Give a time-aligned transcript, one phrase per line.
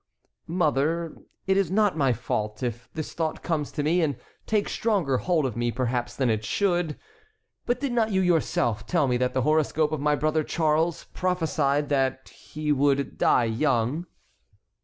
[0.47, 1.15] "Mother,
[1.45, 4.15] it is not my fault if this thought comes to me, and
[4.47, 6.97] takes stronger hold of me, perhaps, than it should;
[7.67, 11.89] but did not you yourself tell me that the horoscope of my brother Charles prophesied
[11.89, 14.07] that he would die young?"